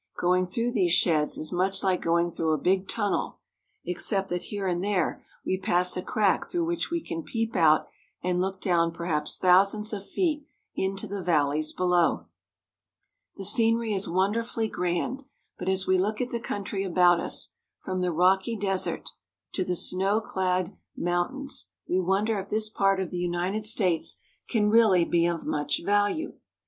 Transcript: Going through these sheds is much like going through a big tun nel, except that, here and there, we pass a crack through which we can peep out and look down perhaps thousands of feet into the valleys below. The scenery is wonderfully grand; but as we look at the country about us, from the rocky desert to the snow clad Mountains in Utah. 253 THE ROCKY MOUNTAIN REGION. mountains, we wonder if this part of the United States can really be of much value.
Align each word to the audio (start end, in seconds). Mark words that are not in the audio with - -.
Going 0.19 0.47
through 0.47 0.71
these 0.71 0.93
sheds 0.93 1.37
is 1.37 1.51
much 1.51 1.83
like 1.83 2.01
going 2.01 2.31
through 2.31 2.53
a 2.53 2.57
big 2.57 2.87
tun 2.87 3.11
nel, 3.11 3.39
except 3.85 4.29
that, 4.29 4.41
here 4.41 4.65
and 4.67 4.83
there, 4.83 5.23
we 5.45 5.59
pass 5.59 5.95
a 5.95 6.01
crack 6.01 6.49
through 6.49 6.65
which 6.65 6.89
we 6.89 7.01
can 7.01 7.21
peep 7.21 7.55
out 7.55 7.87
and 8.23 8.41
look 8.41 8.59
down 8.61 8.93
perhaps 8.93 9.37
thousands 9.37 9.93
of 9.93 10.09
feet 10.09 10.43
into 10.73 11.05
the 11.05 11.21
valleys 11.21 11.71
below. 11.71 12.25
The 13.37 13.45
scenery 13.45 13.93
is 13.93 14.09
wonderfully 14.09 14.67
grand; 14.67 15.23
but 15.59 15.69
as 15.69 15.85
we 15.85 15.99
look 15.99 16.19
at 16.19 16.31
the 16.31 16.39
country 16.39 16.83
about 16.83 17.19
us, 17.19 17.49
from 17.77 18.01
the 18.01 18.11
rocky 18.11 18.55
desert 18.55 19.07
to 19.53 19.63
the 19.63 19.75
snow 19.75 20.19
clad 20.19 20.75
Mountains 20.97 21.67
in 21.85 21.97
Utah. 21.97 21.99
253 21.99 21.99
THE 21.99 21.99
ROCKY 21.99 21.99
MOUNTAIN 21.99 21.99
REGION. 21.99 21.99
mountains, 21.99 21.99
we 21.99 21.99
wonder 21.99 22.39
if 22.39 22.49
this 22.49 22.69
part 22.69 22.99
of 22.99 23.11
the 23.11 23.19
United 23.19 23.63
States 23.63 24.19
can 24.49 24.71
really 24.71 25.05
be 25.05 25.27
of 25.27 25.45
much 25.45 25.81
value. 25.85 26.39